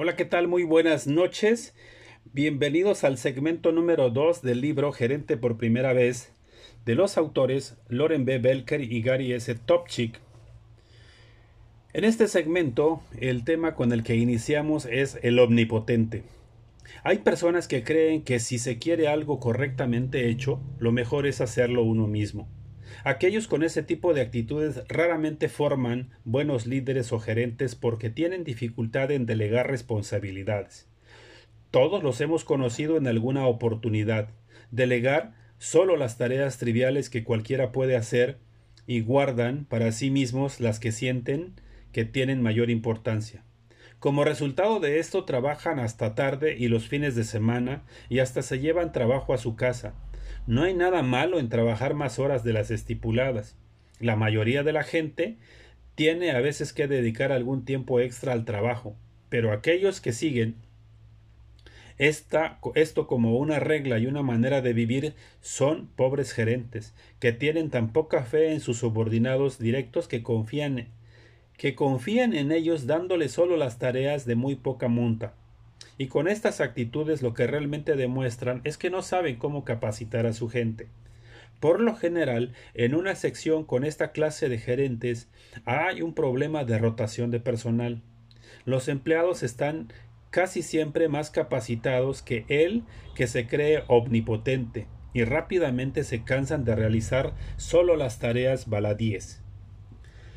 [0.00, 0.46] Hola, ¿qué tal?
[0.46, 1.74] Muy buenas noches.
[2.32, 6.32] Bienvenidos al segmento número 2 del libro Gerente por primera vez
[6.84, 8.38] de los autores Loren B.
[8.38, 9.52] Belker y Gary S.
[9.56, 10.20] Topchik.
[11.94, 16.22] En este segmento, el tema con el que iniciamos es el omnipotente.
[17.02, 21.82] Hay personas que creen que si se quiere algo correctamente hecho, lo mejor es hacerlo
[21.82, 22.46] uno mismo.
[23.04, 29.10] Aquellos con ese tipo de actitudes raramente forman buenos líderes o gerentes porque tienen dificultad
[29.10, 30.88] en delegar responsabilidades.
[31.70, 34.30] Todos los hemos conocido en alguna oportunidad.
[34.70, 38.38] Delegar solo las tareas triviales que cualquiera puede hacer
[38.86, 41.54] y guardan para sí mismos las que sienten
[41.92, 43.44] que tienen mayor importancia.
[43.98, 48.60] Como resultado de esto trabajan hasta tarde y los fines de semana y hasta se
[48.60, 49.94] llevan trabajo a su casa.
[50.48, 53.54] No hay nada malo en trabajar más horas de las estipuladas.
[54.00, 55.36] La mayoría de la gente
[55.94, 58.96] tiene a veces que dedicar algún tiempo extra al trabajo,
[59.28, 60.54] pero aquellos que siguen
[61.98, 67.92] esto como una regla y una manera de vivir son pobres gerentes, que tienen tan
[67.92, 70.88] poca fe en sus subordinados directos que confían
[71.58, 75.34] que confían en ellos dándole solo las tareas de muy poca monta.
[75.98, 80.32] Y con estas actitudes lo que realmente demuestran es que no saben cómo capacitar a
[80.32, 80.88] su gente.
[81.60, 85.28] Por lo general, en una sección con esta clase de gerentes
[85.64, 88.00] hay un problema de rotación de personal.
[88.64, 89.92] Los empleados están
[90.30, 92.84] casi siempre más capacitados que él
[93.16, 99.42] que se cree omnipotente y rápidamente se cansan de realizar solo las tareas baladíes.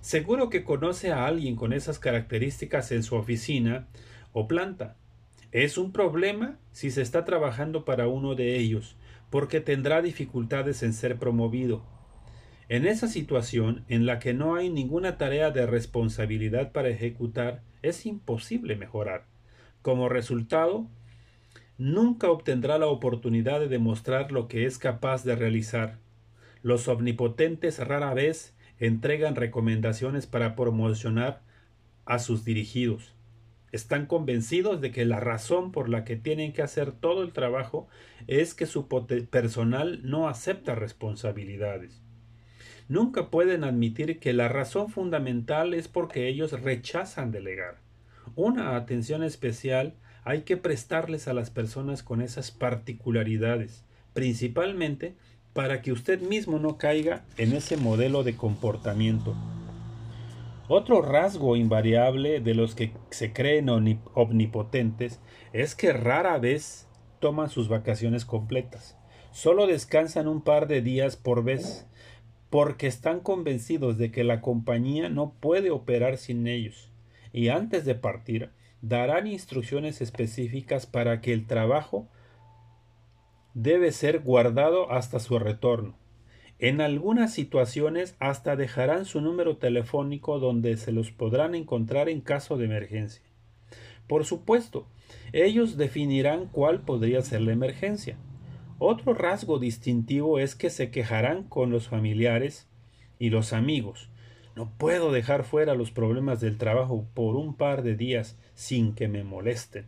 [0.00, 3.86] Seguro que conoce a alguien con esas características en su oficina
[4.32, 4.96] o planta.
[5.54, 8.96] Es un problema si se está trabajando para uno de ellos,
[9.30, 11.84] porque tendrá dificultades en ser promovido.
[12.68, 18.04] En esa situación, en la que no hay ninguna tarea de responsabilidad para ejecutar, es
[18.04, 19.26] imposible mejorar.
[19.80, 20.88] Como resultado,
[21.78, 25.98] nunca obtendrá la oportunidad de demostrar lo que es capaz de realizar.
[26.62, 31.42] Los omnipotentes rara vez entregan recomendaciones para promocionar
[32.06, 33.14] a sus dirigidos.
[33.74, 37.88] Están convencidos de que la razón por la que tienen que hacer todo el trabajo
[38.28, 42.00] es que su personal no acepta responsabilidades.
[42.88, 47.80] Nunca pueden admitir que la razón fundamental es porque ellos rechazan delegar.
[48.36, 55.16] Una atención especial hay que prestarles a las personas con esas particularidades, principalmente
[55.52, 59.34] para que usted mismo no caiga en ese modelo de comportamiento.
[60.66, 63.68] Otro rasgo invariable de los que se creen
[64.14, 65.20] omnipotentes
[65.52, 66.88] es que rara vez
[67.20, 68.96] toman sus vacaciones completas.
[69.30, 71.86] Solo descansan un par de días por vez,
[72.48, 76.90] porque están convencidos de que la compañía no puede operar sin ellos.
[77.32, 82.08] Y antes de partir, darán instrucciones específicas para que el trabajo
[83.52, 85.94] debe ser guardado hasta su retorno.
[86.58, 92.56] En algunas situaciones hasta dejarán su número telefónico donde se los podrán encontrar en caso
[92.56, 93.22] de emergencia.
[94.06, 94.86] Por supuesto,
[95.32, 98.16] ellos definirán cuál podría ser la emergencia.
[98.78, 102.68] Otro rasgo distintivo es que se quejarán con los familiares
[103.18, 104.10] y los amigos.
[104.56, 109.08] No puedo dejar fuera los problemas del trabajo por un par de días sin que
[109.08, 109.86] me molesten.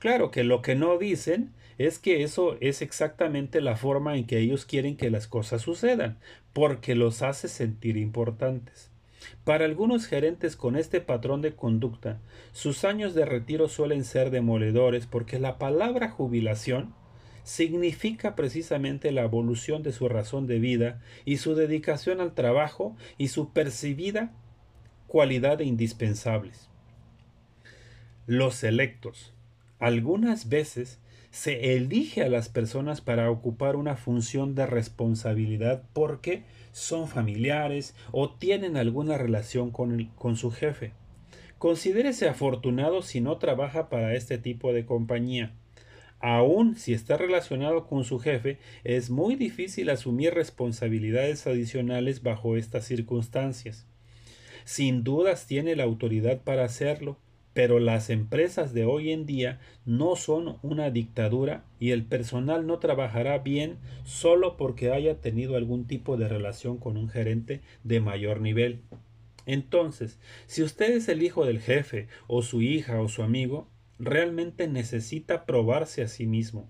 [0.00, 4.38] Claro que lo que no dicen es que eso es exactamente la forma en que
[4.38, 6.18] ellos quieren que las cosas sucedan,
[6.54, 8.90] porque los hace sentir importantes.
[9.44, 12.18] Para algunos gerentes con este patrón de conducta,
[12.52, 16.94] sus años de retiro suelen ser demoledores porque la palabra jubilación
[17.44, 23.28] significa precisamente la evolución de su razón de vida y su dedicación al trabajo y
[23.28, 24.32] su percibida
[25.06, 26.70] cualidad de indispensables.
[28.26, 29.34] Los electos,
[29.80, 37.08] algunas veces se elige a las personas para ocupar una función de responsabilidad porque son
[37.08, 40.92] familiares o tienen alguna relación con, con su jefe.
[41.58, 45.52] Considérese afortunado si no trabaja para este tipo de compañía.
[46.18, 52.84] Aun si está relacionado con su jefe, es muy difícil asumir responsabilidades adicionales bajo estas
[52.84, 53.86] circunstancias.
[54.64, 57.16] Sin dudas tiene la autoridad para hacerlo,
[57.52, 62.78] pero las empresas de hoy en día no son una dictadura y el personal no
[62.78, 68.40] trabajará bien solo porque haya tenido algún tipo de relación con un gerente de mayor
[68.40, 68.82] nivel.
[69.46, 73.68] Entonces, si usted es el hijo del jefe o su hija o su amigo,
[73.98, 76.68] realmente necesita probarse a sí mismo.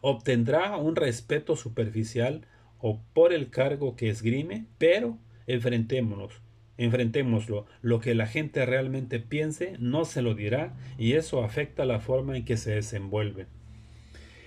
[0.00, 2.46] Obtendrá un respeto superficial
[2.78, 6.41] o por el cargo que esgrime, pero enfrentémonos
[6.78, 7.66] Enfrentémoslo.
[7.80, 12.36] Lo que la gente realmente piense no se lo dirá y eso afecta la forma
[12.36, 13.46] en que se desenvuelve.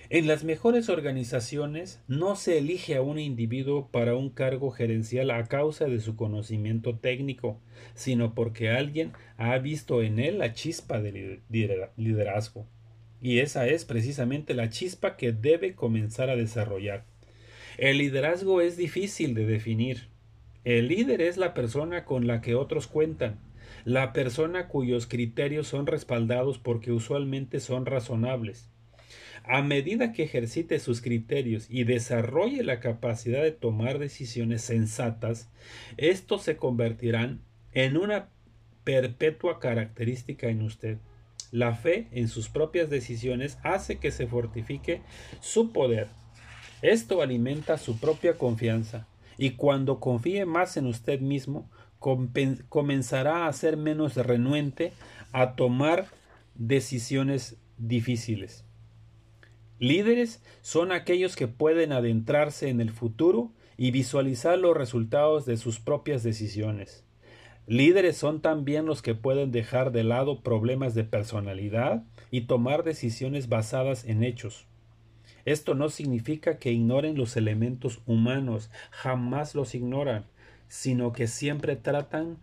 [0.08, 5.44] En las mejores organizaciones no se elige a un individuo para un cargo gerencial a
[5.46, 7.60] causa de su conocimiento técnico,
[7.94, 11.40] sino porque alguien ha visto en él la chispa de
[11.96, 12.66] liderazgo.
[13.20, 17.04] Y esa es precisamente la chispa que debe comenzar a desarrollar.
[17.76, 20.08] El liderazgo es difícil de definir.
[20.66, 23.38] El líder es la persona con la que otros cuentan,
[23.86, 28.68] la persona cuyos criterios son respaldados porque usualmente son razonables
[29.48, 35.48] a medida que ejercite sus criterios y desarrolle la capacidad de tomar decisiones sensatas,
[35.96, 37.40] estos se convertirán
[37.72, 38.28] en una
[38.82, 40.98] perpetua característica en usted.
[41.52, 45.02] La fe en sus propias decisiones hace que se fortifique
[45.40, 46.08] su poder.
[46.82, 49.06] Esto alimenta su propia confianza
[49.38, 51.70] y cuando confíe más en usted mismo,
[52.68, 54.92] comenzará a ser menos renuente
[55.32, 56.06] a tomar
[56.54, 58.64] decisiones difíciles.
[59.78, 65.80] Líderes son aquellos que pueden adentrarse en el futuro y visualizar los resultados de sus
[65.80, 67.04] propias decisiones.
[67.66, 73.48] Líderes son también los que pueden dejar de lado problemas de personalidad y tomar decisiones
[73.48, 74.66] basadas en hechos.
[75.46, 80.26] Esto no significa que ignoren los elementos humanos, jamás los ignoran,
[80.68, 82.38] sino que siempre tratan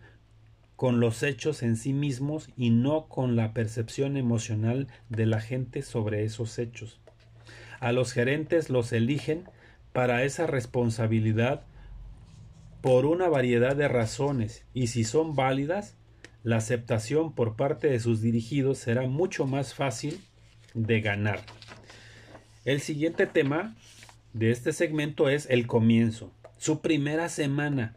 [0.74, 5.82] con los hechos en sí mismos y no con la percepción emocional de la gente
[5.82, 6.98] sobre esos hechos.
[7.78, 9.44] A los gerentes los eligen
[9.92, 11.66] para esa responsabilidad
[12.80, 15.96] por una variedad de razones y si son válidas,
[16.42, 20.20] la aceptación por parte de sus dirigidos será mucho más fácil
[20.72, 21.40] de ganar.
[22.64, 23.76] El siguiente tema
[24.32, 27.94] de este segmento es el comienzo, su primera semana.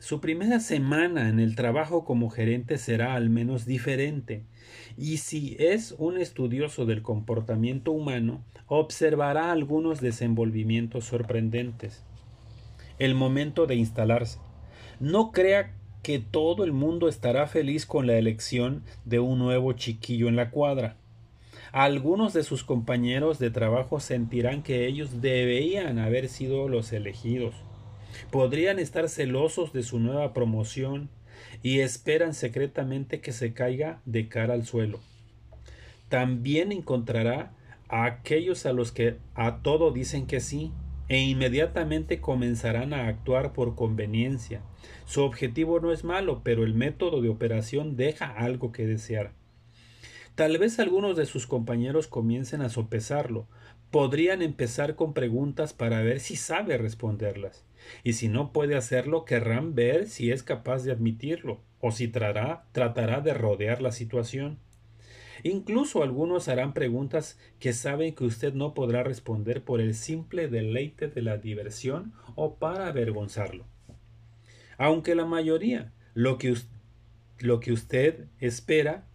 [0.00, 4.42] Su primera semana en el trabajo como gerente será al menos diferente,
[4.98, 12.02] y si es un estudioso del comportamiento humano, observará algunos desenvolvimientos sorprendentes.
[12.98, 14.40] El momento de instalarse.
[14.98, 20.26] No crea que todo el mundo estará feliz con la elección de un nuevo chiquillo
[20.26, 20.96] en la cuadra.
[21.74, 27.56] Algunos de sus compañeros de trabajo sentirán que ellos debían haber sido los elegidos.
[28.30, 31.10] Podrían estar celosos de su nueva promoción
[31.64, 35.00] y esperan secretamente que se caiga de cara al suelo.
[36.08, 37.50] También encontrará
[37.88, 40.70] a aquellos a los que a todo dicen que sí,
[41.08, 44.62] e inmediatamente comenzarán a actuar por conveniencia.
[45.06, 49.32] Su objetivo no es malo, pero el método de operación deja algo que desear.
[50.34, 53.46] Tal vez algunos de sus compañeros comiencen a sopesarlo.
[53.92, 57.64] Podrían empezar con preguntas para ver si sabe responderlas.
[58.02, 62.64] Y si no puede hacerlo, querrán ver si es capaz de admitirlo, o si tratará,
[62.72, 64.58] tratará de rodear la situación.
[65.44, 71.06] Incluso algunos harán preguntas que saben que usted no podrá responder por el simple deleite
[71.06, 73.66] de la diversión o para avergonzarlo.
[74.78, 76.56] Aunque la mayoría, lo que,
[77.38, 79.06] lo que usted espera,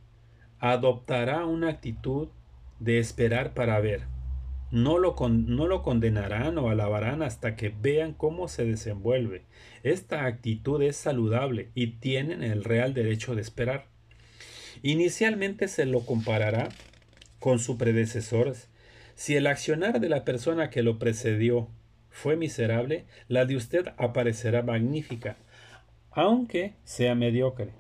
[0.59, 2.29] adoptará una actitud
[2.79, 4.03] de esperar para ver.
[4.71, 9.43] No lo, condenarán o alabarán hasta que vean cómo se desenvuelve.
[9.81, 13.87] Esta actitud es saludable y tienen el real derecho de esperar.
[14.83, 16.69] Inicialmente se lo comparará
[17.39, 18.53] con su predecesor.
[19.15, 21.67] Si el accionar de la persona que lo precedió
[22.11, 25.37] fue miserable, la de usted aparecerá magnífica,
[26.11, 27.71] aunque sea mediocre.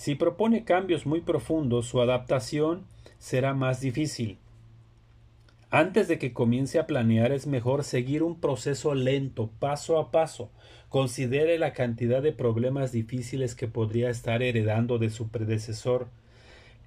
[0.00, 2.86] Si propone cambios muy profundos, su adaptación
[3.18, 4.38] será más difícil.
[5.68, 10.50] Antes de que comience a planear es mejor seguir un proceso lento, paso a paso.
[10.88, 16.08] Considere la cantidad de problemas difíciles que podría estar heredando de su predecesor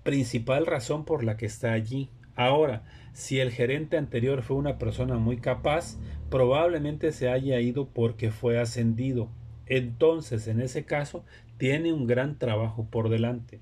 [0.02, 2.10] principal razón por la que está allí.
[2.36, 2.82] Ahora,
[3.14, 6.00] si el gerente anterior fue una persona muy capaz,
[6.32, 9.30] probablemente se haya ido porque fue ascendido.
[9.66, 11.24] Entonces, en ese caso,
[11.58, 13.60] tiene un gran trabajo por delante.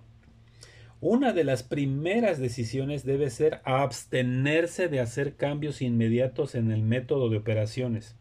[1.00, 7.29] Una de las primeras decisiones debe ser abstenerse de hacer cambios inmediatos en el método
[7.29, 8.15] de operaciones.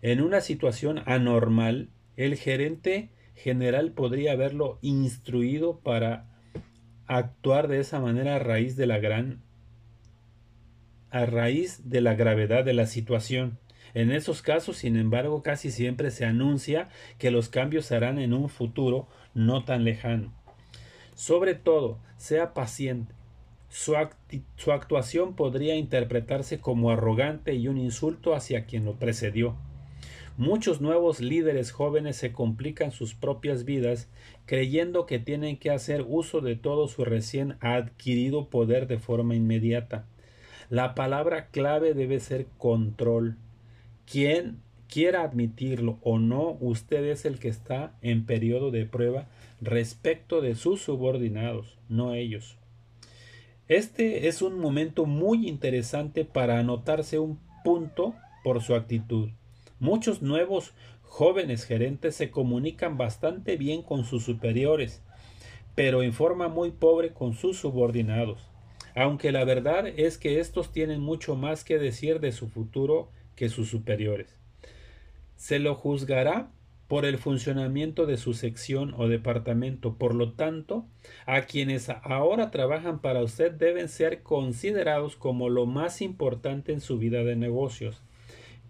[0.00, 6.26] En una situación anormal, el gerente general podría haberlo instruido para
[7.06, 9.42] actuar de esa manera a raíz de la gran
[11.10, 13.58] a raíz de la gravedad de la situación.
[13.94, 18.32] En esos casos, sin embargo, casi siempre se anuncia que los cambios se harán en
[18.32, 20.32] un futuro no tan lejano.
[21.14, 23.14] Sobre todo, sea paciente.
[23.68, 23.94] Su,
[24.56, 29.56] su actuación podría interpretarse como arrogante y un insulto hacia quien lo precedió.
[30.38, 34.08] Muchos nuevos líderes jóvenes se complican sus propias vidas
[34.46, 40.06] creyendo que tienen que hacer uso de todo su recién adquirido poder de forma inmediata.
[40.70, 43.36] La palabra clave debe ser control.
[44.10, 49.26] Quien quiera admitirlo o no, usted es el que está en periodo de prueba
[49.60, 52.58] respecto de sus subordinados, no ellos.
[53.68, 59.30] Este es un momento muy interesante para anotarse un punto por su actitud.
[59.80, 65.00] Muchos nuevos jóvenes gerentes se comunican bastante bien con sus superiores,
[65.74, 68.40] pero en forma muy pobre con sus subordinados,
[68.94, 73.08] aunque la verdad es que estos tienen mucho más que decir de su futuro
[73.42, 74.38] que sus superiores.
[75.34, 76.52] Se lo juzgará
[76.86, 79.96] por el funcionamiento de su sección o departamento.
[79.98, 80.86] Por lo tanto,
[81.26, 86.98] a quienes ahora trabajan para usted deben ser considerados como lo más importante en su
[86.98, 88.00] vida de negocios.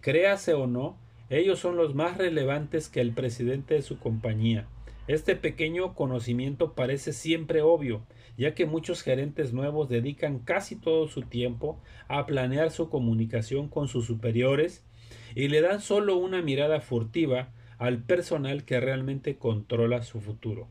[0.01, 0.97] Créase o no,
[1.29, 4.65] ellos son los más relevantes que el presidente de su compañía.
[5.07, 8.05] Este pequeño conocimiento parece siempre obvio,
[8.37, 13.89] ya que muchos gerentes nuevos dedican casi todo su tiempo a planear su comunicación con
[13.89, 14.85] sus superiores
[15.35, 20.69] y le dan solo una mirada furtiva al personal que realmente controla su futuro.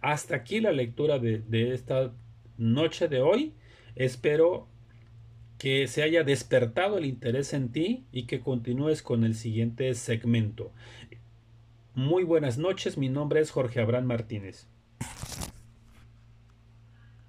[0.00, 2.12] Hasta aquí la lectura de, de esta
[2.56, 3.54] noche de hoy.
[3.96, 4.68] Espero
[5.58, 10.72] que se haya despertado el interés en ti y que continúes con el siguiente segmento.
[11.96, 14.66] Muy buenas noches, mi nombre es Jorge Abraham Martínez.